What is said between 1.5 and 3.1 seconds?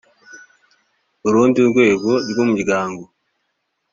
rwego rw umuryango